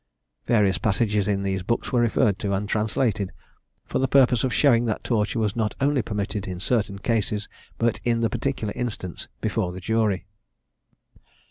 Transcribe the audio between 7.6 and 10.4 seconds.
but in the particular instance before the jury.